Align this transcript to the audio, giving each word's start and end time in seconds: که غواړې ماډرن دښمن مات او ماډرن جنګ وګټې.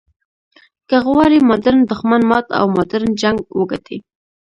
که 0.89 0.95
غواړې 1.05 1.45
ماډرن 1.49 1.81
دښمن 1.89 2.21
مات 2.29 2.47
او 2.59 2.65
ماډرن 2.75 3.11
جنګ 3.21 3.39
وګټې. 3.59 3.97